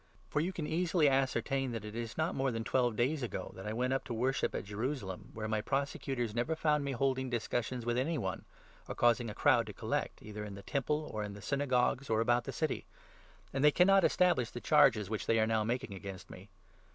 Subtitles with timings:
[0.31, 3.21] For you can easily ascertain that it is not more 1 1 than twelve days
[3.21, 6.93] ago that I went up to worship at Jerusalem, where my prosecutors never found me
[6.93, 8.43] holding discussions with 12 any one,
[8.87, 12.19] or causing a crowd to collect— either in the Temple, or in the Synagogues, or
[12.19, 12.87] about the city;
[13.53, 16.49] and they cannot establish 13 the charges which they are now making against me.